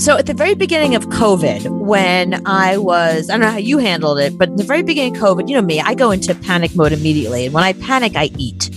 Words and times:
So 0.00 0.16
at 0.16 0.24
the 0.24 0.32
very 0.32 0.54
beginning 0.54 0.94
of 0.94 1.08
COVID, 1.08 1.68
when 1.78 2.46
I 2.46 2.78
was, 2.78 3.28
I 3.28 3.34
don't 3.34 3.42
know 3.42 3.50
how 3.50 3.58
you 3.58 3.76
handled 3.76 4.18
it, 4.18 4.38
but 4.38 4.48
in 4.48 4.56
the 4.56 4.64
very 4.64 4.82
beginning 4.82 5.14
of 5.14 5.22
COVID, 5.22 5.46
you 5.46 5.54
know 5.54 5.60
me, 5.60 5.78
I 5.78 5.92
go 5.92 6.10
into 6.10 6.34
panic 6.34 6.74
mode 6.74 6.92
immediately. 6.92 7.44
And 7.44 7.52
when 7.52 7.64
I 7.64 7.74
panic, 7.74 8.16
I 8.16 8.30
eat. 8.38 8.70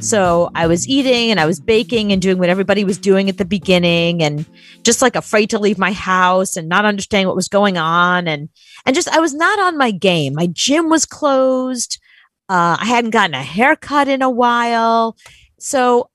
So 0.00 0.52
I 0.54 0.68
was 0.68 0.86
eating 0.86 1.32
and 1.32 1.40
I 1.40 1.46
was 1.46 1.58
baking 1.58 2.12
and 2.12 2.22
doing 2.22 2.38
what 2.38 2.48
everybody 2.48 2.84
was 2.84 2.96
doing 2.96 3.28
at 3.28 3.38
the 3.38 3.44
beginning 3.44 4.22
and 4.22 4.46
just 4.84 5.02
like 5.02 5.16
afraid 5.16 5.50
to 5.50 5.58
leave 5.58 5.78
my 5.78 5.90
house 5.90 6.56
and 6.56 6.68
not 6.68 6.84
understanding 6.84 7.26
what 7.26 7.34
was 7.34 7.48
going 7.48 7.76
on. 7.76 8.28
And, 8.28 8.48
and 8.86 8.94
just, 8.94 9.08
I 9.08 9.18
was 9.18 9.34
not 9.34 9.58
on 9.58 9.76
my 9.76 9.90
game. 9.90 10.34
My 10.34 10.46
gym 10.46 10.88
was 10.88 11.04
closed. 11.04 11.98
Uh, 12.48 12.76
I 12.78 12.84
hadn't 12.84 13.10
gotten 13.10 13.34
a 13.34 13.42
haircut 13.42 14.06
in 14.06 14.22
a 14.22 14.30
while. 14.30 15.16
So 15.58 16.08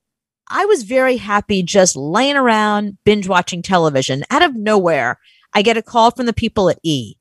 I 0.50 0.66
was 0.66 0.84
very 0.84 1.18
happy 1.18 1.64
just 1.64 1.96
laying 1.96 2.36
around 2.36 2.98
binge 3.06 3.28
watching 3.28 3.62
television. 3.62 4.24
Out 4.30 4.44
of 4.44 4.56
nowhere, 4.56 5.20
I 5.54 5.62
get 5.62 5.78
a 5.78 5.82
call 5.82 6.12
from 6.12 6.26
the 6.26 6.34
people 6.34 6.70
at 6.70 6.80
E. 6.84 7.16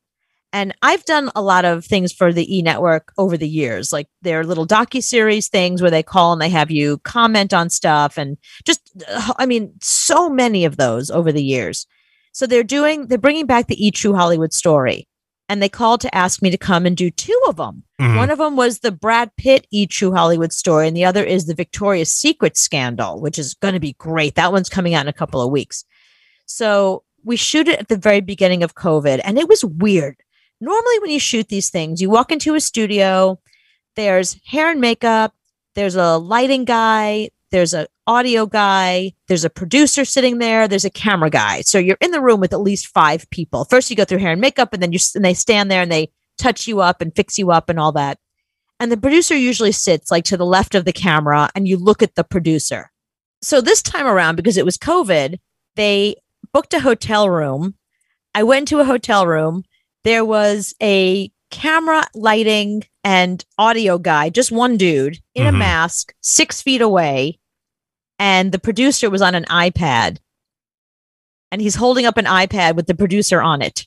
And 0.54 0.74
I've 0.82 1.04
done 1.06 1.30
a 1.34 1.40
lot 1.40 1.64
of 1.64 1.82
things 1.82 2.12
for 2.12 2.30
the 2.30 2.58
E 2.58 2.60
network 2.60 3.12
over 3.16 3.38
the 3.38 3.48
years, 3.48 3.90
like 3.90 4.08
their 4.20 4.44
little 4.44 4.66
docu 4.66 5.02
series 5.02 5.48
things 5.48 5.80
where 5.80 5.90
they 5.90 6.02
call 6.02 6.34
and 6.34 6.42
they 6.42 6.50
have 6.50 6.70
you 6.70 6.98
comment 6.98 7.54
on 7.54 7.70
stuff, 7.70 8.18
and 8.18 8.36
just, 8.66 8.82
uh, 9.08 9.32
I 9.38 9.46
mean, 9.46 9.72
so 9.80 10.28
many 10.28 10.66
of 10.66 10.76
those 10.76 11.10
over 11.10 11.32
the 11.32 11.42
years. 11.42 11.86
So 12.32 12.46
they're 12.46 12.64
doing, 12.64 13.06
they're 13.06 13.16
bringing 13.16 13.46
back 13.46 13.66
the 13.66 13.82
E 13.82 13.90
True 13.90 14.14
Hollywood 14.14 14.52
story, 14.52 15.08
and 15.48 15.62
they 15.62 15.68
called 15.68 16.00
to 16.00 16.14
ask 16.14 16.40
me 16.40 16.50
to 16.50 16.56
come 16.56 16.86
and 16.86 16.96
do 16.96 17.10
two 17.10 17.38
of 17.48 17.56
them. 17.56 17.82
Mhm. 18.00 18.16
One 18.16 18.30
of 18.30 18.38
them 18.38 18.56
was 18.56 18.78
the 18.78 18.92
Brad 18.92 19.30
Pitt 19.36 19.66
E 19.70 19.86
True 19.86 20.12
Hollywood 20.12 20.52
story, 20.52 20.88
and 20.88 20.96
the 20.96 21.04
other 21.04 21.22
is 21.24 21.46
the 21.46 21.54
Victoria's 21.54 22.12
Secret 22.12 22.56
scandal, 22.56 23.20
which 23.20 23.38
is 23.38 23.54
going 23.54 23.74
to 23.74 23.80
be 23.80 23.94
great. 23.94 24.34
That 24.34 24.52
one's 24.52 24.68
coming 24.68 24.94
out 24.94 25.02
in 25.04 25.08
a 25.08 25.12
couple 25.12 25.40
of 25.40 25.50
weeks. 25.50 25.84
So 26.46 27.04
we 27.24 27.36
shoot 27.36 27.68
it 27.68 27.78
at 27.78 27.88
the 27.88 27.96
very 27.96 28.20
beginning 28.20 28.62
of 28.62 28.74
COVID, 28.74 29.20
and 29.24 29.38
it 29.38 29.48
was 29.48 29.64
weird. 29.64 30.16
Normally, 30.60 30.98
when 31.00 31.10
you 31.10 31.18
shoot 31.20 31.48
these 31.48 31.70
things, 31.70 32.00
you 32.00 32.08
walk 32.08 32.32
into 32.32 32.54
a 32.54 32.60
studio, 32.60 33.38
there's 33.96 34.36
hair 34.46 34.70
and 34.70 34.80
makeup, 34.80 35.34
there's 35.74 35.96
a 35.96 36.18
lighting 36.18 36.64
guy, 36.64 37.30
there's 37.50 37.74
an 37.74 37.86
audio 38.06 38.46
guy, 38.46 39.12
there's 39.28 39.44
a 39.44 39.50
producer 39.50 40.04
sitting 40.04 40.38
there, 40.38 40.66
there's 40.66 40.84
a 40.84 40.90
camera 40.90 41.30
guy. 41.30 41.60
So 41.62 41.78
you're 41.78 41.98
in 42.00 42.10
the 42.10 42.20
room 42.20 42.40
with 42.40 42.52
at 42.52 42.60
least 42.60 42.88
five 42.88 43.28
people. 43.30 43.64
First, 43.64 43.90
you 43.90 43.96
go 43.96 44.04
through 44.04 44.18
hair 44.18 44.32
and 44.32 44.40
makeup, 44.40 44.72
and 44.72 44.82
then 44.82 44.92
you 44.92 44.98
and 45.14 45.24
they 45.24 45.34
stand 45.34 45.70
there 45.70 45.82
and 45.82 45.92
they 45.92 46.10
touch 46.38 46.66
you 46.66 46.80
up 46.80 47.00
and 47.00 47.14
fix 47.14 47.38
you 47.38 47.50
up 47.50 47.68
and 47.68 47.78
all 47.78 47.92
that. 47.92 48.18
And 48.80 48.90
the 48.90 48.96
producer 48.96 49.36
usually 49.36 49.72
sits 49.72 50.10
like 50.10 50.24
to 50.24 50.36
the 50.36 50.46
left 50.46 50.74
of 50.74 50.84
the 50.84 50.92
camera, 50.92 51.50
and 51.54 51.68
you 51.68 51.76
look 51.76 52.02
at 52.02 52.14
the 52.14 52.24
producer. 52.24 52.90
So 53.42 53.60
this 53.60 53.82
time 53.82 54.06
around, 54.06 54.36
because 54.36 54.56
it 54.56 54.64
was 54.64 54.76
COVID, 54.76 55.38
they 55.76 56.16
booked 56.52 56.74
a 56.74 56.80
hotel 56.80 57.28
room. 57.30 57.74
I 58.34 58.42
went 58.42 58.68
to 58.68 58.80
a 58.80 58.84
hotel 58.84 59.26
room. 59.26 59.64
There 60.04 60.24
was 60.24 60.74
a 60.82 61.30
camera, 61.50 62.06
lighting, 62.14 62.82
and 63.04 63.44
audio 63.58 63.98
guy, 63.98 64.30
just 64.30 64.50
one 64.50 64.76
dude 64.76 65.18
in 65.34 65.46
a 65.46 65.52
Mhm. 65.52 65.58
mask, 65.58 66.14
six 66.20 66.62
feet 66.62 66.80
away. 66.80 67.38
And 68.22 68.52
the 68.52 68.60
producer 68.60 69.10
was 69.10 69.20
on 69.20 69.34
an 69.34 69.44
iPad. 69.46 70.18
And 71.50 71.60
he's 71.60 71.74
holding 71.74 72.06
up 72.06 72.16
an 72.16 72.26
iPad 72.26 72.76
with 72.76 72.86
the 72.86 72.94
producer 72.94 73.42
on 73.42 73.60
it. 73.60 73.84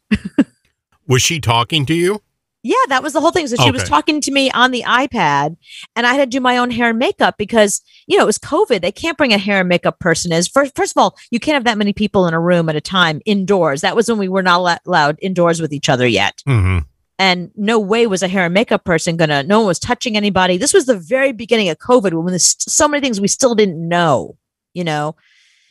Was 1.07 1.21
she 1.21 1.39
talking 1.39 1.85
to 1.85 1.93
you? 1.93 2.21
Yeah, 2.61 2.75
that 2.89 3.03
was 3.03 3.13
the 3.13 3.21
whole 3.21 3.29
thing. 3.29 3.47
So 3.47 3.57
she 3.57 3.69
was 3.69 3.83
talking 3.87 4.19
to 4.21 4.31
me 4.31 4.49
on 4.49 4.71
the 4.71 4.81
iPad, 4.87 5.55
and 5.95 6.07
I 6.07 6.15
had 6.15 6.31
to 6.31 6.37
do 6.37 6.41
my 6.41 6.57
own 6.57 6.71
hair 6.71 6.89
and 6.89 6.97
makeup 6.97 7.35
because 7.37 7.79
you 8.07 8.17
know 8.17 8.23
it 8.23 8.25
was 8.25 8.39
COVID. 8.39 8.81
They 8.81 8.91
can't 8.91 9.19
bring 9.19 9.33
a 9.33 9.37
hair 9.37 9.59
and 9.59 9.69
makeup 9.69 9.99
person. 9.99 10.31
Is 10.31 10.47
first, 10.47 10.75
first 10.75 10.93
of 10.93 10.99
all, 10.99 11.15
you 11.29 11.39
can't 11.39 11.53
have 11.53 11.65
that 11.65 11.77
many 11.77 11.93
people 11.93 12.25
in 12.25 12.33
a 12.33 12.39
room 12.39 12.67
at 12.67 12.75
a 12.75 12.81
time 12.81 13.21
indoors. 13.23 13.81
That 13.81 13.95
was 13.95 14.09
when 14.09 14.17
we 14.17 14.27
were 14.27 14.41
not 14.41 14.81
allowed 14.87 15.19
indoors 15.21 15.61
with 15.61 15.73
each 15.73 15.89
other 15.89 16.07
yet, 16.07 16.41
hmm 16.47 16.79
and 17.17 17.51
no 17.55 17.79
way 17.79 18.07
was 18.07 18.23
a 18.23 18.27
hair 18.27 18.45
and 18.45 18.53
makeup 18.53 18.83
person 18.83 19.17
gonna. 19.17 19.43
No 19.43 19.59
one 19.59 19.67
was 19.67 19.79
touching 19.79 20.17
anybody. 20.17 20.57
This 20.57 20.73
was 20.73 20.85
the 20.85 20.97
very 20.97 21.31
beginning 21.31 21.69
of 21.69 21.77
COVID 21.77 22.13
when 22.13 22.27
there's 22.27 22.55
so 22.59 22.87
many 22.87 23.01
things 23.01 23.21
we 23.21 23.27
still 23.27 23.55
didn't 23.55 23.87
know. 23.87 24.37
You 24.73 24.83
know, 24.83 25.15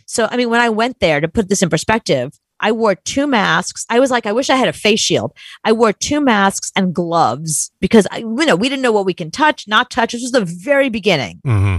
so 0.06 0.28
I 0.30 0.36
mean, 0.36 0.48
when 0.50 0.60
I 0.60 0.70
went 0.70 1.00
there 1.00 1.20
to 1.20 1.28
put 1.28 1.48
this 1.48 1.62
in 1.62 1.70
perspective. 1.70 2.38
I 2.60 2.70
wore 2.70 2.94
two 2.94 3.26
masks. 3.26 3.84
I 3.90 3.98
was 3.98 4.12
like, 4.12 4.26
I 4.26 4.32
wish 4.32 4.48
I 4.48 4.54
had 4.54 4.68
a 4.68 4.72
face 4.72 5.00
shield. 5.00 5.36
I 5.64 5.72
wore 5.72 5.92
two 5.92 6.20
masks 6.20 6.70
and 6.76 6.94
gloves 6.94 7.72
because 7.80 8.06
I, 8.12 8.18
you 8.18 8.46
know, 8.46 8.54
we 8.54 8.68
didn't 8.68 8.80
know 8.80 8.92
what 8.92 9.04
we 9.04 9.12
can 9.12 9.32
touch, 9.32 9.66
not 9.66 9.90
touch. 9.90 10.12
This 10.12 10.22
was 10.22 10.30
the 10.30 10.44
very 10.44 10.88
beginning. 10.88 11.40
hmm 11.44 11.76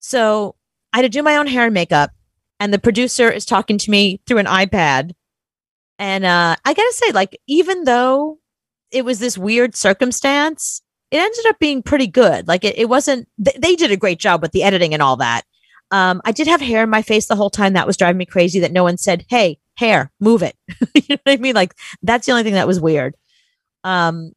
So 0.00 0.56
I 0.92 0.96
had 0.96 1.02
to 1.02 1.08
do 1.10 1.22
my 1.22 1.36
own 1.36 1.46
hair 1.46 1.66
and 1.66 1.74
makeup, 1.74 2.10
and 2.58 2.72
the 2.72 2.78
producer 2.78 3.30
is 3.30 3.44
talking 3.44 3.78
to 3.78 3.90
me 3.90 4.20
through 4.26 4.38
an 4.38 4.46
iPad. 4.46 5.12
And 5.98 6.24
uh, 6.24 6.56
I 6.64 6.74
gotta 6.74 6.94
say, 6.94 7.12
like, 7.12 7.38
even 7.46 7.84
though 7.84 8.39
it 8.90 9.04
was 9.04 9.18
this 9.18 9.36
weird 9.38 9.74
circumstance, 9.76 10.82
it 11.10 11.18
ended 11.18 11.46
up 11.46 11.58
being 11.58 11.82
pretty 11.82 12.06
good. 12.06 12.46
Like, 12.48 12.64
it, 12.64 12.78
it 12.78 12.88
wasn't. 12.88 13.28
Th- 13.44 13.56
they 13.56 13.74
did 13.76 13.90
a 13.90 13.96
great 13.96 14.18
job 14.18 14.42
with 14.42 14.52
the 14.52 14.62
editing 14.62 14.94
and 14.94 15.02
all 15.02 15.16
that. 15.16 15.42
Um, 15.90 16.20
I 16.24 16.32
did 16.32 16.46
have 16.46 16.60
hair 16.60 16.84
in 16.84 16.90
my 16.90 17.02
face 17.02 17.26
the 17.26 17.34
whole 17.36 17.50
time. 17.50 17.72
That 17.72 17.86
was 17.86 17.96
driving 17.96 18.18
me 18.18 18.26
crazy. 18.26 18.60
That 18.60 18.72
no 18.72 18.84
one 18.84 18.96
said, 18.96 19.24
"Hey, 19.28 19.58
hair, 19.76 20.12
move 20.20 20.42
it." 20.42 20.56
you 20.94 21.02
know 21.10 21.16
what 21.24 21.32
I 21.32 21.36
mean? 21.38 21.54
Like, 21.54 21.74
that's 22.02 22.26
the 22.26 22.32
only 22.32 22.44
thing 22.44 22.54
that 22.54 22.66
was 22.68 22.80
weird. 22.80 23.16
Um, 23.84 24.32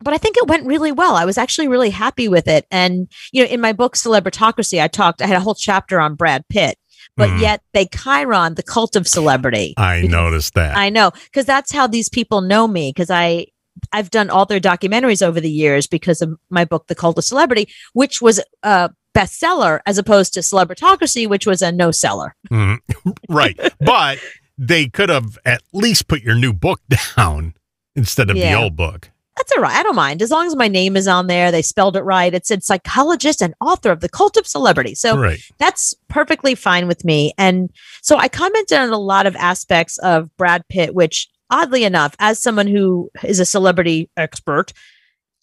but 0.00 0.14
I 0.14 0.18
think 0.18 0.36
it 0.36 0.46
went 0.46 0.66
really 0.66 0.92
well. 0.92 1.16
I 1.16 1.24
was 1.24 1.38
actually 1.38 1.68
really 1.68 1.90
happy 1.90 2.28
with 2.28 2.46
it. 2.46 2.66
And, 2.70 3.08
you 3.32 3.42
know, 3.42 3.50
in 3.50 3.60
my 3.60 3.72
book, 3.72 3.96
Celebritocracy, 3.96 4.80
I 4.80 4.86
talked, 4.88 5.20
I 5.22 5.26
had 5.26 5.36
a 5.36 5.40
whole 5.40 5.56
chapter 5.56 5.98
on 6.00 6.14
Brad 6.14 6.46
Pitt, 6.48 6.78
but 7.16 7.30
Mhm. 7.30 7.40
yet 7.40 7.62
they 7.72 7.86
Chyron, 7.86 8.54
the 8.54 8.62
cult 8.62 8.94
of 8.94 9.08
celebrity. 9.08 9.74
I 9.76 10.02
noticed 10.02 10.54
that. 10.54 10.76
I 10.76 10.88
know, 10.88 11.10
because 11.24 11.46
that's 11.46 11.72
how 11.72 11.88
these 11.88 12.08
people 12.08 12.42
know 12.42 12.68
me. 12.68 12.90
Because 12.90 13.10
I, 13.10 13.46
I've 13.92 14.10
done 14.10 14.30
all 14.30 14.46
their 14.46 14.60
documentaries 14.60 15.26
over 15.26 15.40
the 15.40 15.50
years 15.50 15.86
because 15.86 16.22
of 16.22 16.38
my 16.50 16.64
book, 16.64 16.86
The 16.86 16.94
Cult 16.94 17.18
of 17.18 17.24
Celebrity, 17.24 17.68
which 17.92 18.20
was 18.20 18.40
a 18.62 18.90
bestseller 19.14 19.80
as 19.86 19.98
opposed 19.98 20.34
to 20.34 20.40
Celebritocracy, 20.40 21.28
which 21.28 21.46
was 21.46 21.62
a 21.62 21.72
no 21.72 21.90
seller. 21.90 22.34
Mhm. 22.50 22.78
right. 23.28 23.58
But 23.80 24.18
they 24.56 24.88
could 24.88 25.08
have 25.08 25.38
at 25.44 25.62
least 25.72 26.08
put 26.08 26.22
your 26.22 26.34
new 26.34 26.52
book 26.52 26.80
down 27.16 27.54
instead 27.96 28.30
of 28.30 28.36
the 28.36 28.54
old 28.54 28.76
book. 28.76 29.10
That's 29.38 29.52
all 29.52 29.62
right. 29.62 29.76
I 29.76 29.84
don't 29.84 29.94
mind 29.94 30.20
as 30.20 30.32
long 30.32 30.48
as 30.48 30.56
my 30.56 30.66
name 30.66 30.96
is 30.96 31.06
on 31.06 31.28
there. 31.28 31.52
They 31.52 31.62
spelled 31.62 31.96
it 31.96 32.02
right. 32.02 32.34
It 32.34 32.44
said 32.44 32.64
psychologist 32.64 33.40
and 33.40 33.54
author 33.60 33.92
of 33.92 34.00
The 34.00 34.08
Cult 34.08 34.36
of 34.36 34.48
Celebrity. 34.48 34.96
So 34.96 35.16
right. 35.16 35.38
that's 35.58 35.94
perfectly 36.08 36.56
fine 36.56 36.88
with 36.88 37.04
me. 37.04 37.32
And 37.38 37.70
so 38.02 38.16
I 38.16 38.26
commented 38.26 38.76
on 38.78 38.90
a 38.90 38.98
lot 38.98 39.26
of 39.26 39.36
aspects 39.36 39.96
of 39.98 40.36
Brad 40.36 40.64
Pitt, 40.68 40.92
which 40.92 41.28
oddly 41.50 41.84
enough, 41.84 42.14
as 42.18 42.38
someone 42.38 42.66
who 42.66 43.10
is 43.24 43.40
a 43.40 43.44
celebrity 43.44 44.10
expert, 44.16 44.72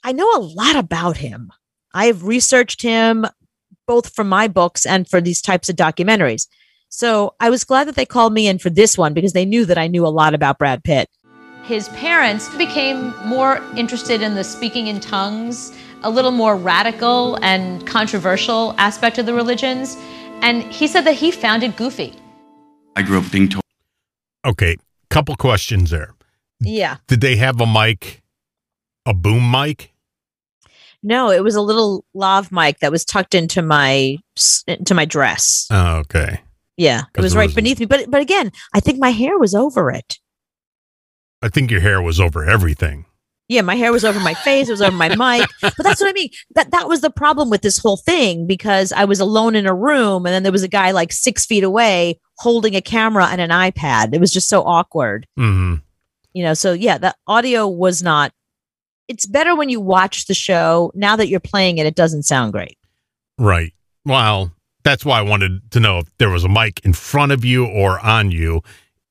I 0.03 0.11
know 0.11 0.29
a 0.35 0.39
lot 0.39 0.75
about 0.75 1.17
him. 1.17 1.51
I 1.93 2.05
have 2.05 2.23
researched 2.23 2.81
him 2.81 3.25
both 3.87 4.13
for 4.13 4.23
my 4.23 4.47
books 4.47 4.85
and 4.85 5.07
for 5.07 5.21
these 5.21 5.41
types 5.41 5.69
of 5.69 5.75
documentaries. 5.75 6.47
So 6.89 7.35
I 7.39 7.49
was 7.49 7.63
glad 7.63 7.87
that 7.87 7.95
they 7.95 8.05
called 8.05 8.33
me 8.33 8.47
in 8.47 8.59
for 8.59 8.69
this 8.69 8.97
one 8.97 9.13
because 9.13 9.33
they 9.33 9.45
knew 9.45 9.65
that 9.65 9.77
I 9.77 9.87
knew 9.87 10.05
a 10.05 10.09
lot 10.09 10.33
about 10.33 10.59
Brad 10.59 10.83
Pitt. 10.83 11.09
His 11.63 11.89
parents 11.89 12.55
became 12.57 13.13
more 13.25 13.61
interested 13.75 14.21
in 14.21 14.35
the 14.35 14.43
speaking 14.43 14.87
in 14.87 14.99
tongues, 14.99 15.75
a 16.03 16.09
little 16.09 16.31
more 16.31 16.55
radical 16.55 17.39
and 17.41 17.85
controversial 17.87 18.75
aspect 18.77 19.17
of 19.17 19.25
the 19.25 19.33
religions. 19.33 19.97
And 20.41 20.63
he 20.63 20.87
said 20.87 21.01
that 21.01 21.15
he 21.15 21.31
found 21.31 21.63
it 21.63 21.75
goofy. 21.75 22.13
I 22.95 23.01
grew 23.01 23.17
up 23.17 23.31
being 23.31 23.49
told 23.49 23.63
Okay. 24.45 24.77
Couple 25.09 25.35
questions 25.35 25.91
there. 25.91 26.13
Yeah. 26.59 26.97
Did 27.07 27.21
they 27.21 27.35
have 27.35 27.59
a 27.61 27.65
mic, 27.65 28.23
a 29.05 29.13
boom 29.13 29.49
mic? 29.51 29.93
No, 31.03 31.29
it 31.29 31.43
was 31.43 31.55
a 31.55 31.61
little 31.61 32.03
lav 32.13 32.51
mic 32.51 32.79
that 32.79 32.91
was 32.91 33.05
tucked 33.05 33.35
into 33.35 33.61
my 33.61 34.17
into 34.67 34.93
my 34.95 35.05
dress. 35.05 35.67
Oh, 35.69 35.97
okay. 35.97 36.41
Yeah, 36.77 37.03
it 37.15 37.21
was 37.21 37.35
right 37.35 37.47
was- 37.47 37.55
beneath 37.55 37.79
me. 37.79 37.85
But 37.85 38.09
but 38.09 38.21
again, 38.21 38.51
I 38.73 38.79
think 38.79 38.99
my 38.99 39.11
hair 39.11 39.37
was 39.37 39.53
over 39.53 39.91
it. 39.91 40.19
I 41.41 41.49
think 41.49 41.69
your 41.69 41.81
hair 41.81 42.01
was 42.01 42.19
over 42.19 42.43
everything. 42.43 43.05
Yeah, 43.47 43.61
my 43.61 43.75
hair 43.75 43.91
was 43.91 44.03
over 44.03 44.19
my 44.19 44.33
face, 44.33 44.67
it 44.67 44.71
was 44.71 44.81
over 44.81 44.95
my 44.95 45.09
mic. 45.39 45.47
But 45.61 45.75
that's 45.83 46.01
what 46.01 46.09
I 46.09 46.13
mean. 46.13 46.29
That 46.55 46.71
that 46.71 46.87
was 46.87 47.01
the 47.01 47.09
problem 47.11 47.49
with 47.49 47.61
this 47.61 47.77
whole 47.77 47.97
thing 47.97 48.47
because 48.47 48.91
I 48.91 49.05
was 49.05 49.19
alone 49.19 49.55
in 49.55 49.67
a 49.67 49.73
room 49.73 50.25
and 50.25 50.33
then 50.33 50.43
there 50.43 50.51
was 50.51 50.63
a 50.63 50.67
guy 50.67 50.91
like 50.91 51.13
six 51.13 51.45
feet 51.45 51.63
away 51.63 52.19
holding 52.37 52.75
a 52.75 52.81
camera 52.81 53.27
and 53.27 53.39
an 53.39 53.51
iPad. 53.51 54.13
It 54.13 54.19
was 54.19 54.31
just 54.33 54.49
so 54.49 54.63
awkward. 54.63 55.27
hmm 55.37 55.75
You 56.33 56.43
know, 56.43 56.53
so 56.53 56.73
yeah, 56.73 56.97
the 56.97 57.13
audio 57.27 57.67
was 57.67 58.01
not 58.01 58.31
it's 59.07 59.27
better 59.27 59.55
when 59.55 59.69
you 59.69 59.79
watch 59.79 60.25
the 60.25 60.33
show. 60.33 60.91
Now 60.95 61.15
that 61.15 61.27
you're 61.27 61.39
playing 61.39 61.77
it, 61.77 61.85
it 61.85 61.95
doesn't 61.95 62.23
sound 62.23 62.53
great. 62.53 62.77
Right. 63.37 63.73
Well, 64.03 64.51
that's 64.83 65.05
why 65.05 65.19
I 65.19 65.23
wanted 65.23 65.71
to 65.71 65.79
know 65.79 65.99
if 65.99 66.07
there 66.17 66.29
was 66.29 66.43
a 66.43 66.49
mic 66.49 66.79
in 66.83 66.93
front 66.93 67.31
of 67.31 67.45
you 67.45 67.65
or 67.65 67.99
on 67.99 68.31
you. 68.31 68.61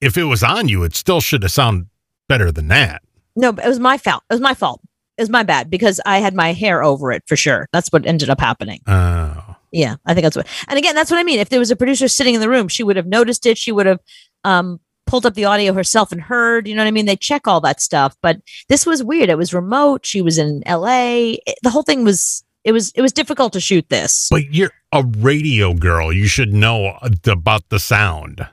If 0.01 0.17
it 0.17 0.25
was 0.25 0.43
on 0.43 0.69
you, 0.69 0.83
it 0.83 0.95
still 0.97 1.21
should 1.21 1.43
have 1.43 1.53
sounded 1.53 1.89
better 2.29 2.51
than 2.51 2.69
that. 2.69 3.03
No, 3.37 3.51
it 3.51 3.67
was 3.67 3.81
my 3.81 3.99
fault. 3.99 4.23
It 4.31 4.35
was 4.35 4.41
my 4.41 4.55
fault. 4.55 4.81
It 5.17 5.23
was 5.23 5.31
my 5.31 5.43
bad 5.45 5.71
because 5.71 6.01
I 6.05 6.19
had 6.19 6.35
my 6.35 6.53
hair 6.53 6.83
over 6.83 7.13
it 7.13 7.23
for 7.27 7.37
sure. 7.37 7.69
That's 7.73 7.89
what 7.91 8.07
ended 8.07 8.31
up 8.31 8.41
happening. 8.41 8.81
Oh. 8.87 9.57
Yeah, 9.71 9.97
I 10.07 10.15
think 10.15 10.23
that's 10.25 10.37
what. 10.37 10.47
And 10.69 10.79
again, 10.79 10.95
that's 10.95 11.11
what 11.11 11.19
I 11.19 11.25
mean. 11.25 11.41
If 11.41 11.49
there 11.49 11.59
was 11.59 11.71
a 11.71 11.77
producer 11.77 12.09
sitting 12.09 12.35
in 12.35 12.41
the 12.41 12.49
room, 12.49 12.69
she 12.69 12.83
would 12.85 12.97
have 12.97 13.07
noticed 13.07 13.45
it. 13.47 13.59
She 13.59 13.73
would 13.73 13.87
have 13.87 14.01
um, 14.45 14.81
pulled 15.07 15.27
up 15.27 15.35
the 15.35 15.45
audio 15.47 15.73
herself 15.73 16.13
and 16.13 16.21
heard. 16.21 16.69
You 16.69 16.75
know 16.77 16.83
what 16.83 16.89
I 16.89 16.93
mean? 16.93 17.07
They 17.07 17.17
check 17.17 17.49
all 17.49 17.61
that 17.63 17.81
stuff. 17.81 18.17
But 18.23 18.41
this 18.69 18.87
was 18.87 19.03
weird. 19.03 19.29
It 19.31 19.39
was 19.39 19.53
remote. 19.53 20.07
She 20.07 20.23
was 20.23 20.39
in 20.39 20.63
L.A. 20.67 21.41
It- 21.47 21.59
the 21.63 21.71
whole 21.71 21.83
thing 21.83 22.05
was. 22.05 22.45
It 22.63 22.73
was. 22.73 22.93
It 22.95 23.03
was 23.03 23.13
difficult 23.13 23.53
to 23.55 23.61
shoot 23.61 23.89
this. 23.89 24.29
But 24.31 24.55
you're 24.55 24.71
a 24.93 25.05
radio 25.19 25.75
girl. 25.75 26.13
You 26.13 26.27
should 26.29 26.55
know 26.55 26.97
about 27.27 27.69
the 27.69 27.79
sound. 27.81 28.49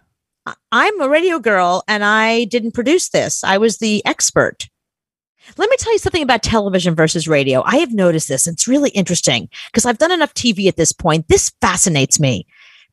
I'm 0.72 1.02
a 1.02 1.08
radio 1.08 1.38
girl, 1.40 1.84
and 1.88 2.04
I 2.04 2.46
didn't 2.46 2.72
produce 2.72 3.10
this. 3.10 3.44
I 3.44 3.58
was 3.58 3.78
the 3.78 4.04
expert. 4.06 4.68
Let 5.58 5.70
me 5.70 5.76
tell 5.78 5.92
you 5.92 6.00
something 6.00 6.24
about 6.24 6.44
television 6.44 6.96
versus 6.96 7.28
radio. 7.28 7.64
I 7.66 7.78
have 7.78 7.94
noticed 7.94 8.28
this. 8.28 8.48
It's 8.48 8.68
really 8.68 8.90
interesting 8.92 9.50
because 9.68 9.86
I've 9.86 9.98
done 9.98 10.12
enough 10.12 10.34
TV 10.34 10.68
at 10.68 10.78
this 10.78 10.92
point. 10.92 11.28
This 11.28 11.52
fascinates 11.62 12.20
me. 12.20 12.48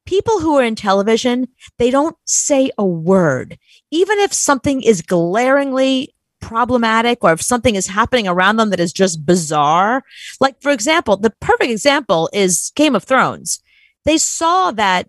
People 0.06 0.40
who 0.40 0.56
are 0.56 0.64
in 0.64 0.74
television, 0.74 1.48
they 1.78 1.90
don't 1.90 2.16
say 2.24 2.70
a 2.78 2.84
word. 2.84 3.58
Even 3.90 4.18
if 4.18 4.32
something 4.32 4.82
is 4.82 5.02
glaringly 5.02 6.14
problematic 6.40 7.22
or 7.22 7.32
if 7.32 7.42
something 7.42 7.74
is 7.74 7.86
happening 7.86 8.28
around 8.28 8.56
them 8.56 8.70
that 8.70 8.80
is 8.80 8.92
just 8.92 9.26
bizarre. 9.26 10.02
Like, 10.40 10.60
for 10.62 10.70
example, 10.70 11.16
the 11.16 11.34
perfect 11.40 11.70
example 11.70 12.30
is 12.32 12.72
Game 12.74 12.94
of 12.94 13.04
Thrones. 13.04 13.60
They 14.04 14.18
saw 14.18 14.70
that 14.72 15.08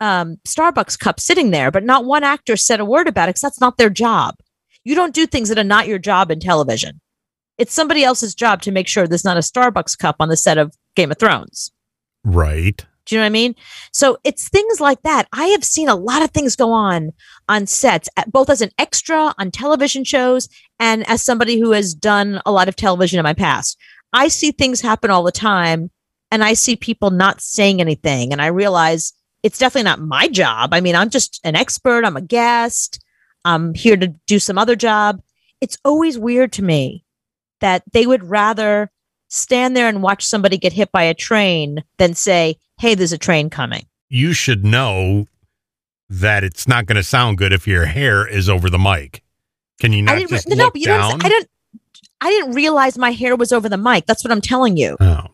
um, 0.00 0.38
Starbucks 0.46 0.98
cup 0.98 1.20
sitting 1.20 1.50
there, 1.50 1.70
but 1.70 1.84
not 1.84 2.04
one 2.04 2.24
actor 2.24 2.56
said 2.56 2.80
a 2.80 2.84
word 2.84 3.08
about 3.08 3.28
it 3.28 3.30
because 3.30 3.42
that's 3.42 3.60
not 3.60 3.76
their 3.76 3.90
job. 3.90 4.36
You 4.88 4.94
don't 4.94 5.12
do 5.14 5.26
things 5.26 5.50
that 5.50 5.58
are 5.58 5.64
not 5.64 5.86
your 5.86 5.98
job 5.98 6.30
in 6.30 6.40
television. 6.40 7.02
It's 7.58 7.74
somebody 7.74 8.04
else's 8.04 8.34
job 8.34 8.62
to 8.62 8.72
make 8.72 8.88
sure 8.88 9.06
there's 9.06 9.22
not 9.22 9.36
a 9.36 9.40
Starbucks 9.40 9.98
cup 9.98 10.16
on 10.18 10.30
the 10.30 10.36
set 10.36 10.56
of 10.56 10.74
Game 10.94 11.10
of 11.10 11.18
Thrones. 11.18 11.70
Right. 12.24 12.86
Do 13.04 13.14
you 13.14 13.20
know 13.20 13.24
what 13.24 13.26
I 13.26 13.28
mean? 13.28 13.54
So 13.92 14.16
it's 14.24 14.48
things 14.48 14.80
like 14.80 15.02
that. 15.02 15.28
I 15.30 15.48
have 15.48 15.62
seen 15.62 15.90
a 15.90 15.94
lot 15.94 16.22
of 16.22 16.30
things 16.30 16.56
go 16.56 16.72
on 16.72 17.12
on 17.50 17.66
sets, 17.66 18.08
both 18.28 18.48
as 18.48 18.62
an 18.62 18.70
extra 18.78 19.34
on 19.38 19.50
television 19.50 20.04
shows 20.04 20.48
and 20.80 21.06
as 21.06 21.22
somebody 21.22 21.60
who 21.60 21.72
has 21.72 21.92
done 21.92 22.40
a 22.46 22.50
lot 22.50 22.68
of 22.68 22.74
television 22.74 23.18
in 23.18 23.24
my 23.24 23.34
past. 23.34 23.78
I 24.14 24.28
see 24.28 24.52
things 24.52 24.80
happen 24.80 25.10
all 25.10 25.22
the 25.22 25.30
time 25.30 25.90
and 26.30 26.42
I 26.42 26.54
see 26.54 26.76
people 26.76 27.10
not 27.10 27.42
saying 27.42 27.82
anything. 27.82 28.32
And 28.32 28.40
I 28.40 28.46
realize 28.46 29.12
it's 29.42 29.58
definitely 29.58 29.84
not 29.84 30.00
my 30.00 30.28
job. 30.28 30.72
I 30.72 30.80
mean, 30.80 30.96
I'm 30.96 31.10
just 31.10 31.42
an 31.44 31.56
expert, 31.56 32.06
I'm 32.06 32.16
a 32.16 32.22
guest, 32.22 33.04
I'm 33.44 33.74
here 33.74 33.96
to 33.96 34.08
do 34.26 34.38
some 34.38 34.58
other 34.58 34.76
job. 34.76 35.20
It's 35.60 35.78
always 35.84 36.18
weird 36.18 36.52
to 36.54 36.62
me 36.62 37.04
that 37.60 37.82
they 37.92 38.06
would 38.06 38.24
rather 38.24 38.90
stand 39.28 39.76
there 39.76 39.88
and 39.88 40.02
watch 40.02 40.24
somebody 40.24 40.56
get 40.56 40.72
hit 40.72 40.92
by 40.92 41.02
a 41.02 41.14
train 41.14 41.84
than 41.98 42.14
say, 42.14 42.56
hey, 42.78 42.94
there's 42.94 43.12
a 43.12 43.18
train 43.18 43.50
coming. 43.50 43.86
You 44.08 44.32
should 44.32 44.64
know 44.64 45.26
that 46.08 46.44
it's 46.44 46.66
not 46.66 46.86
going 46.86 46.96
to 46.96 47.02
sound 47.02 47.38
good 47.38 47.52
if 47.52 47.66
your 47.66 47.86
hair 47.86 48.26
is 48.26 48.48
over 48.48 48.70
the 48.70 48.78
mic. 48.78 49.22
Can 49.80 49.92
you 49.92 50.02
not 50.02 50.14
I 50.14 50.18
didn't, 50.20 50.30
just 50.30 50.48
no, 50.48 50.56
look 50.56 50.74
but 50.74 50.80
you 50.80 50.88
know 50.88 50.98
what 50.98 51.12
I'm 51.14 51.18
down? 51.18 51.26
I 51.26 51.28
didn't, 51.28 51.50
I 52.20 52.30
didn't 52.30 52.54
realize 52.54 52.98
my 52.98 53.12
hair 53.12 53.36
was 53.36 53.52
over 53.52 53.68
the 53.68 53.76
mic. 53.76 54.06
That's 54.06 54.24
what 54.24 54.32
I'm 54.32 54.40
telling 54.40 54.76
you. 54.76 54.96
oh, 55.00 55.26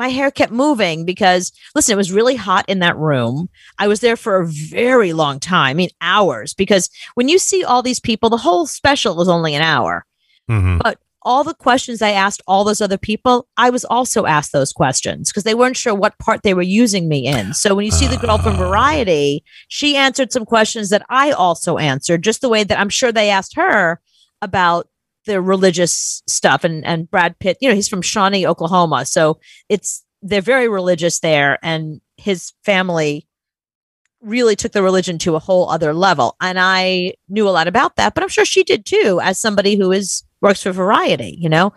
My 0.00 0.08
hair 0.08 0.30
kept 0.30 0.50
moving 0.50 1.04
because, 1.04 1.52
listen, 1.74 1.92
it 1.92 1.96
was 1.96 2.10
really 2.10 2.34
hot 2.34 2.64
in 2.68 2.78
that 2.78 2.96
room. 2.96 3.50
I 3.78 3.86
was 3.86 4.00
there 4.00 4.16
for 4.16 4.40
a 4.40 4.46
very 4.46 5.12
long 5.12 5.38
time. 5.38 5.72
I 5.72 5.74
mean, 5.74 5.90
hours. 6.00 6.54
Because 6.54 6.88
when 7.16 7.28
you 7.28 7.38
see 7.38 7.62
all 7.62 7.82
these 7.82 8.00
people, 8.00 8.30
the 8.30 8.38
whole 8.38 8.66
special 8.66 9.14
was 9.14 9.28
only 9.28 9.54
an 9.54 9.62
hour. 9.62 10.06
hmm 10.48 10.78
all 11.22 11.44
the 11.44 11.52
questions 11.52 12.00
I 12.00 12.12
asked 12.12 12.40
all 12.46 12.64
those 12.64 12.80
other 12.80 12.96
people, 12.96 13.46
I 13.58 13.68
was 13.68 13.84
also 13.84 14.24
asked 14.24 14.52
those 14.52 14.72
questions 14.72 15.28
because 15.28 15.44
they 15.44 15.54
weren't 15.54 15.76
sure 15.76 15.94
what 15.94 16.18
part 16.18 16.42
they 16.42 16.54
were 16.54 16.62
using 16.62 17.10
me 17.10 17.26
in. 17.26 17.52
So 17.52 17.74
when 17.74 17.84
you 17.84 17.90
see 17.90 18.06
the 18.06 18.16
girl 18.16 18.38
from 18.38 18.54
Ah. 18.54 18.68
Variety, 18.68 19.44
she 19.68 19.96
answered 19.96 20.32
some 20.32 20.46
questions 20.46 20.88
that 20.88 21.04
I 21.10 21.30
also 21.32 21.76
answered, 21.76 22.24
just 22.24 22.40
the 22.40 22.48
way 22.48 22.64
that 22.64 22.80
I'm 22.80 22.88
sure 22.88 23.12
they 23.12 23.28
asked 23.28 23.54
her 23.56 24.00
about 24.40 24.88
the 25.30 25.40
religious 25.40 26.22
stuff. 26.26 26.64
And 26.64 26.84
and 26.84 27.10
Brad 27.10 27.38
Pitt, 27.38 27.56
you 27.60 27.68
know, 27.68 27.74
he's 27.74 27.88
from 27.88 28.02
Shawnee, 28.02 28.46
Oklahoma, 28.46 29.04
so 29.06 29.38
it's 29.68 30.04
they're 30.22 30.42
very 30.42 30.68
religious 30.68 31.20
there, 31.20 31.58
and 31.62 32.00
his 32.16 32.52
family 32.64 33.26
really 34.20 34.54
took 34.54 34.72
the 34.72 34.82
religion 34.82 35.16
to 35.18 35.34
a 35.34 35.38
whole 35.38 35.70
other 35.70 35.94
level. 35.94 36.36
And 36.42 36.58
I 36.60 37.14
knew 37.30 37.48
a 37.48 37.50
lot 37.50 37.68
about 37.68 37.96
that, 37.96 38.12
but 38.14 38.22
I'm 38.22 38.28
sure 38.28 38.44
she 38.44 38.62
did 38.64 38.84
too, 38.84 39.18
as 39.22 39.40
somebody 39.40 39.76
who 39.76 39.92
is 39.92 40.22
works 40.42 40.62
for 40.62 40.72
Variety, 40.72 41.36
you 41.40 41.48
know? 41.48 41.72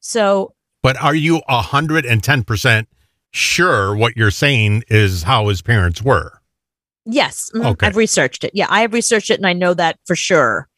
So 0.00 0.54
But 0.82 1.00
are 1.00 1.14
you 1.14 1.42
a 1.48 1.62
hundred 1.62 2.04
and 2.04 2.24
ten 2.24 2.42
percent 2.42 2.88
sure 3.32 3.94
what 3.94 4.16
you're 4.16 4.30
saying 4.32 4.82
is 4.88 5.22
how 5.24 5.46
his 5.48 5.62
parents 5.62 6.02
were? 6.02 6.40
yes, 7.08 7.50
mhm, 7.54 7.64
Okay. 7.66 7.86
I've 7.86 7.96
researched 7.96 8.42
it. 8.42 8.50
Yeah, 8.52 8.66
I 8.68 8.80
have 8.80 8.92
researched 8.92 9.30
it 9.30 9.38
and 9.38 9.46
I 9.46 9.52
know 9.52 9.72
that 9.74 9.96
for 10.06 10.16
sure. 10.16 10.68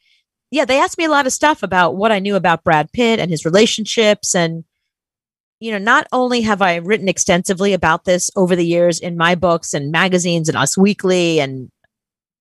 Yeah, 0.51 0.65
they 0.65 0.81
asked 0.81 0.99
me 0.99 1.05
a 1.05 1.11
lot 1.11 1.27
of 1.27 1.33
stuff 1.33 1.63
about 1.63 1.97
what 1.97 2.13
I 2.13 2.21
knew 2.21 2.35
about 2.35 2.65
Brad 2.65 2.91
Pitt 2.93 3.21
and 3.21 3.31
his 3.31 3.45
relationships 3.45 4.35
and 4.35 4.65
you 5.61 5.73
know, 5.73 5.79
not 5.79 6.07
only 6.13 6.43
have 6.43 6.63
I 6.63 6.77
written 6.77 7.09
extensively 7.09 7.73
about 7.73 8.05
this 8.05 8.31
over 8.37 8.55
the 8.55 8.67
years 8.67 9.01
in 9.01 9.17
my 9.17 9.35
books 9.35 9.75
and 9.75 9.91
magazines 9.91 10.49
and 10.49 10.57
Us 10.57 10.79
Weekly 10.79 11.41
and 11.41 11.71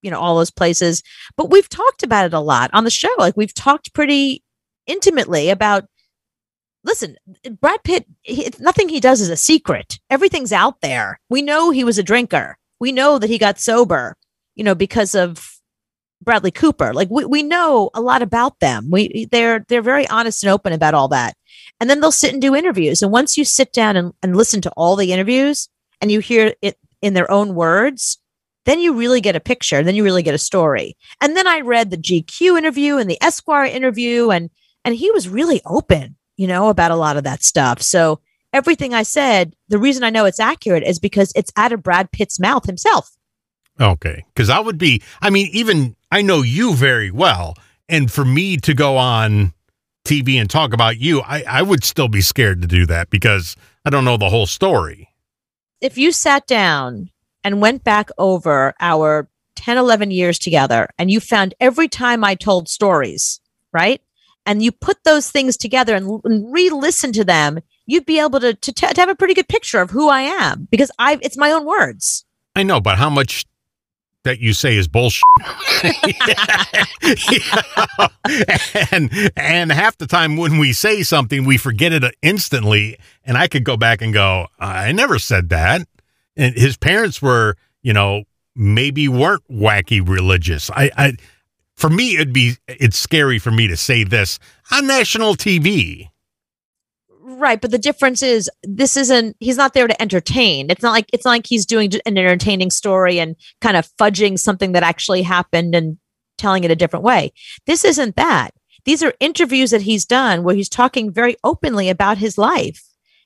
you 0.03 0.11
know 0.11 0.19
all 0.19 0.37
those 0.37 0.51
places, 0.51 1.01
but 1.35 1.49
we've 1.49 1.69
talked 1.69 2.03
about 2.03 2.25
it 2.25 2.33
a 2.33 2.39
lot 2.39 2.69
on 2.73 2.83
the 2.83 2.91
show. 2.91 3.09
Like 3.17 3.35
we've 3.35 3.53
talked 3.53 3.93
pretty 3.93 4.43
intimately 4.85 5.49
about 5.49 5.85
listen, 6.83 7.17
Brad 7.59 7.83
Pitt, 7.83 8.05
he, 8.21 8.49
nothing 8.59 8.89
he 8.89 8.99
does 8.99 9.19
is 9.19 9.29
a 9.29 9.37
secret. 9.37 9.99
Everything's 10.09 10.53
out 10.53 10.81
there. 10.81 11.19
We 11.29 11.41
know 11.41 11.71
he 11.71 11.83
was 11.83 11.97
a 11.97 12.03
drinker. 12.03 12.57
We 12.79 12.91
know 12.91 13.17
that 13.19 13.29
he 13.29 13.37
got 13.37 13.59
sober, 13.59 14.15
you 14.55 14.63
know, 14.63 14.75
because 14.75 15.15
of 15.15 15.56
Bradley 16.21 16.51
Cooper. 16.51 16.93
Like 16.93 17.09
we, 17.09 17.25
we 17.25 17.43
know 17.43 17.89
a 17.93 18.01
lot 18.01 18.21
about 18.21 18.59
them. 18.59 18.89
We 18.91 19.27
they're 19.31 19.65
they're 19.67 19.81
very 19.81 20.07
honest 20.07 20.43
and 20.43 20.51
open 20.51 20.73
about 20.73 20.93
all 20.93 21.07
that. 21.09 21.35
And 21.79 21.89
then 21.89 22.01
they'll 22.01 22.11
sit 22.11 22.33
and 22.33 22.41
do 22.41 22.55
interviews. 22.55 23.01
And 23.01 23.11
once 23.11 23.37
you 23.37 23.45
sit 23.45 23.71
down 23.71 23.95
and, 23.95 24.13
and 24.23 24.35
listen 24.35 24.61
to 24.61 24.71
all 24.71 24.95
the 24.95 25.13
interviews 25.13 25.69
and 26.01 26.11
you 26.11 26.19
hear 26.19 26.53
it 26.61 26.77
in 27.01 27.13
their 27.13 27.29
own 27.29 27.53
words, 27.53 28.17
then 28.65 28.79
you 28.79 28.93
really 28.93 29.21
get 29.21 29.35
a 29.35 29.39
picture. 29.39 29.83
Then 29.83 29.95
you 29.95 30.03
really 30.03 30.23
get 30.23 30.35
a 30.35 30.39
story. 30.39 30.97
And 31.21 31.37
then 31.37 31.47
I 31.47 31.61
read 31.61 31.89
the 31.89 31.97
GQ 31.97 32.57
interview 32.57 32.97
and 32.97 33.09
the 33.09 33.21
Esquire 33.23 33.65
interview, 33.65 34.29
and 34.29 34.49
and 34.83 34.95
he 34.95 35.11
was 35.11 35.29
really 35.29 35.61
open, 35.65 36.15
you 36.35 36.47
know, 36.47 36.69
about 36.69 36.91
a 36.91 36.95
lot 36.95 37.17
of 37.17 37.23
that 37.23 37.43
stuff. 37.43 37.81
So 37.81 38.19
everything 38.53 38.93
I 38.93 39.03
said, 39.03 39.53
the 39.69 39.77
reason 39.77 40.03
I 40.03 40.09
know 40.09 40.25
it's 40.25 40.39
accurate 40.39 40.83
is 40.83 40.99
because 40.99 41.31
it's 41.35 41.51
out 41.55 41.71
of 41.71 41.83
Brad 41.83 42.11
Pitt's 42.11 42.39
mouth 42.39 42.65
himself. 42.65 43.16
Okay. 43.79 44.23
Because 44.33 44.49
I 44.49 44.59
would 44.59 44.77
be, 44.77 45.01
I 45.21 45.29
mean, 45.29 45.49
even 45.51 45.95
I 46.11 46.21
know 46.21 46.41
you 46.41 46.73
very 46.73 47.11
well. 47.11 47.55
And 47.89 48.11
for 48.11 48.25
me 48.25 48.57
to 48.57 48.73
go 48.73 48.97
on 48.97 49.53
TV 50.05 50.39
and 50.39 50.49
talk 50.49 50.73
about 50.73 50.97
you, 50.97 51.21
I, 51.21 51.43
I 51.47 51.61
would 51.61 51.83
still 51.83 52.07
be 52.07 52.21
scared 52.21 52.61
to 52.61 52.67
do 52.67 52.85
that 52.87 53.09
because 53.09 53.55
I 53.85 53.89
don't 53.89 54.05
know 54.05 54.17
the 54.17 54.29
whole 54.29 54.45
story. 54.45 55.09
If 55.79 55.97
you 55.97 56.11
sat 56.11 56.47
down 56.47 57.11
and 57.43 57.61
went 57.61 57.83
back 57.83 58.09
over 58.17 58.73
our 58.79 59.29
10, 59.55 59.77
11 59.77 60.11
years 60.11 60.39
together 60.39 60.89
and 60.97 61.11
you 61.11 61.19
found 61.19 61.53
every 61.59 61.87
time 61.87 62.23
I 62.23 62.35
told 62.35 62.69
stories, 62.69 63.39
right? 63.73 64.01
And 64.45 64.63
you 64.63 64.71
put 64.71 65.03
those 65.03 65.29
things 65.29 65.57
together 65.57 65.93
and, 65.95 66.21
and 66.23 66.51
re-listen 66.53 67.11
to 67.13 67.23
them, 67.23 67.59
you'd 67.85 68.05
be 68.05 68.19
able 68.19 68.39
to, 68.39 68.53
to, 68.53 68.71
to 68.71 68.93
have 68.95 69.09
a 69.09 69.15
pretty 69.15 69.33
good 69.33 69.49
picture 69.49 69.81
of 69.81 69.91
who 69.91 70.09
I 70.09 70.21
am 70.21 70.67
because 70.71 70.91
I 70.97 71.19
it's 71.21 71.37
my 71.37 71.51
own 71.51 71.65
words. 71.65 72.25
I 72.55 72.63
know, 72.63 72.79
but 72.79 72.97
how 72.97 73.09
much 73.09 73.45
that 74.23 74.39
you 74.39 74.53
say 74.53 74.77
is 74.77 74.87
bullshit. 74.87 75.23
and 78.91 79.31
and 79.35 79.71
half 79.71 79.97
the 79.97 80.07
time 80.07 80.37
when 80.37 80.57
we 80.57 80.73
say 80.73 81.03
something, 81.03 81.45
we 81.45 81.57
forget 81.57 81.93
it 81.93 82.03
instantly. 82.21 82.97
And 83.25 83.37
I 83.37 83.47
could 83.47 83.63
go 83.63 83.77
back 83.77 84.01
and 84.01 84.13
go, 84.13 84.47
I 84.59 84.91
never 84.91 85.19
said 85.19 85.49
that. 85.49 85.87
And 86.35 86.55
his 86.55 86.77
parents 86.77 87.21
were, 87.21 87.55
you 87.81 87.93
know, 87.93 88.23
maybe 88.55 89.07
weren't 89.07 89.43
wacky 89.49 90.07
religious. 90.07 90.69
I, 90.71 90.91
I 90.97 91.13
for 91.75 91.89
me, 91.89 92.15
it'd 92.15 92.33
be 92.33 92.57
it's 92.67 92.97
scary 92.97 93.39
for 93.39 93.51
me 93.51 93.67
to 93.67 93.77
say 93.77 94.03
this 94.03 94.39
on 94.71 94.87
national 94.87 95.35
TV. 95.35 96.09
Right, 97.29 97.59
but 97.59 97.71
the 97.71 97.77
difference 97.77 98.23
is 98.23 98.49
this 98.63 98.95
isn't 98.95 99.35
he's 99.41 99.57
not 99.57 99.73
there 99.73 99.85
to 99.85 100.01
entertain. 100.01 100.71
It's 100.71 100.81
not 100.81 100.91
like 100.91 101.07
it's 101.11 101.25
not 101.25 101.31
like 101.31 101.45
he's 101.45 101.65
doing 101.65 101.93
an 102.05 102.17
entertaining 102.17 102.69
story 102.69 103.19
and 103.19 103.35
kind 103.59 103.75
of 103.75 103.85
fudging 103.99 104.39
something 104.39 104.71
that 104.71 104.83
actually 104.83 105.23
happened 105.23 105.75
and 105.75 105.97
telling 106.37 106.63
it 106.63 106.71
a 106.71 106.75
different 106.75 107.03
way. 107.03 107.33
This 107.65 107.83
isn't 107.83 108.15
that. 108.15 108.51
These 108.85 109.03
are 109.03 109.13
interviews 109.19 109.71
that 109.71 109.81
he's 109.81 110.05
done 110.05 110.43
where 110.43 110.55
he's 110.55 110.69
talking 110.69 111.11
very 111.11 111.35
openly 111.43 111.89
about 111.89 112.17
his 112.17 112.37
life 112.37 112.81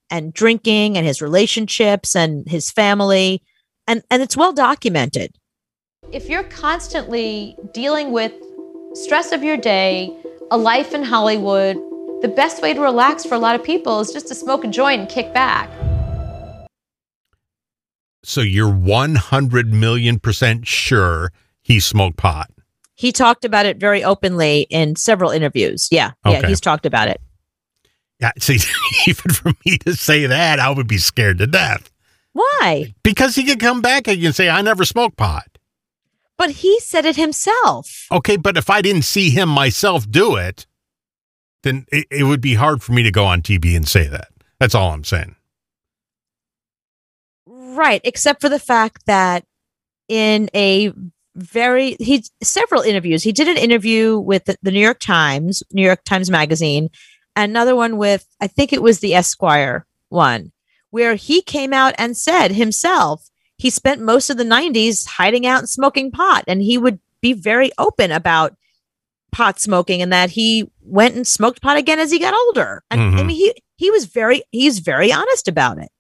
and 0.10 0.34
drinking 0.34 0.98
and 0.98 1.05
his 1.05 1.22
relationships 1.22 2.15
and 2.15 2.50
his 2.50 2.72
family 2.72 3.43
and 3.86 4.01
and 4.10 4.24
it's 4.24 4.36
well 4.36 4.51
documented. 4.51 5.36
If 6.12 6.27
you're 6.27 6.41
constantly 6.46 7.55
dealing 7.72 8.12
with 8.12 8.34
stress 8.96 9.31
of 9.31 9.43
your 9.43 9.58
day, 9.58 10.12
a 10.50 10.58
life 10.58 10.96
in 10.96 11.03
Hollywood, 11.03 11.77
the 12.21 12.27
best 12.27 12.61
way 12.61 12.73
to 12.73 12.79
relax 12.79 13.25
for 13.25 13.35
a 13.35 13.39
lot 13.39 13.55
of 13.55 13.63
people 13.63 13.99
is 13.99 14.11
just 14.11 14.27
to 14.27 14.35
smoke 14.35 14.63
a 14.63 14.67
joint 14.67 15.01
and 15.01 15.09
kick 15.09 15.33
back. 15.33 15.69
So 18.23 18.41
you're 18.41 18.71
100 18.71 19.73
million 19.73 20.19
percent 20.19 20.67
sure 20.67 21.31
he 21.61 21.79
smoked 21.79 22.17
pot. 22.17 22.49
He 22.95 23.11
talked 23.11 23.45
about 23.45 23.65
it 23.65 23.77
very 23.77 24.03
openly 24.03 24.67
in 24.69 24.95
several 24.95 25.31
interviews. 25.31 25.87
Yeah. 25.91 26.11
Yeah. 26.25 26.37
Okay. 26.37 26.47
He's 26.49 26.61
talked 26.61 26.85
about 26.85 27.07
it. 27.07 27.19
Yeah, 28.19 28.31
see, 28.37 28.59
even 29.07 29.31
for 29.31 29.51
me 29.65 29.79
to 29.79 29.95
say 29.95 30.27
that, 30.27 30.59
I 30.59 30.69
would 30.69 30.87
be 30.87 30.99
scared 30.99 31.39
to 31.39 31.47
death 31.47 31.89
Why? 32.33 32.93
because 33.03 33.33
he 33.33 33.43
could 33.43 33.59
come 33.59 33.81
back 33.81 34.07
and 34.07 34.35
say, 34.35 34.47
"I 34.47 34.61
never 34.61 34.85
smoked 34.85 35.17
pot." 35.17 35.57
But 36.37 36.51
he 36.51 36.79
said 36.79 37.05
it 37.05 37.15
himself. 37.15 38.05
Okay, 38.11 38.37
but 38.37 38.57
if 38.57 38.69
I 38.69 38.81
didn't 38.81 39.03
see 39.03 39.31
him 39.31 39.49
myself 39.49 40.09
do 40.09 40.35
it, 40.35 40.67
then 41.63 41.85
it, 41.91 42.07
it 42.09 42.23
would 42.23 42.41
be 42.41 42.55
hard 42.55 42.81
for 42.81 42.93
me 42.93 43.03
to 43.03 43.11
go 43.11 43.25
on 43.25 43.41
TV 43.41 43.75
and 43.75 43.87
say 43.87 44.07
that. 44.07 44.29
That's 44.59 44.75
all 44.75 44.91
I'm 44.91 45.03
saying. 45.03 45.35
Right. 47.45 48.01
Except 48.03 48.41
for 48.41 48.49
the 48.49 48.59
fact 48.59 49.05
that 49.05 49.45
in 50.07 50.49
a 50.53 50.91
very, 51.35 51.95
he 51.99 52.23
several 52.43 52.81
interviews, 52.81 53.23
he 53.23 53.31
did 53.31 53.47
an 53.47 53.57
interview 53.57 54.19
with 54.19 54.45
the, 54.45 54.57
the 54.61 54.71
New 54.71 54.79
York 54.79 54.99
Times, 54.99 55.63
New 55.71 55.83
York 55.83 56.03
Times 56.03 56.29
Magazine, 56.29 56.89
another 57.35 57.75
one 57.75 57.97
with, 57.97 58.27
I 58.39 58.47
think 58.47 58.73
it 58.73 58.81
was 58.81 58.99
the 58.99 59.15
Esquire 59.15 59.85
one, 60.09 60.51
where 60.89 61.15
he 61.15 61.41
came 61.41 61.73
out 61.73 61.95
and 61.97 62.17
said 62.17 62.51
himself 62.51 63.31
he 63.61 63.69
spent 63.69 64.01
most 64.01 64.31
of 64.31 64.37
the 64.37 64.43
90s 64.43 65.05
hiding 65.05 65.45
out 65.45 65.59
and 65.59 65.69
smoking 65.69 66.09
pot. 66.09 66.43
And 66.47 66.63
he 66.63 66.79
would 66.79 66.99
be 67.21 67.33
very 67.33 67.71
open 67.77 68.11
about 68.11 68.55
pot 69.31 69.59
smoking 69.59 70.01
and 70.01 70.11
that 70.11 70.29
he 70.29 70.69
went 70.81 71.15
and 71.15 71.25
smoked 71.27 71.61
pot 71.61 71.77
again 71.77 72.00
as 72.00 72.11
he 72.11 72.19
got 72.19 72.33
older. 72.33 72.83
And 72.91 73.01
I 73.01 73.03
Mhm. 73.05 73.25
mean, 73.27 73.29
he, 73.38 73.53
he 73.77 73.91
was 73.91 74.05
very, 74.05 74.43
he's 74.51 74.79
very 74.79 75.11
honest 75.11 75.47
about 75.47 75.77
it. 75.77 75.91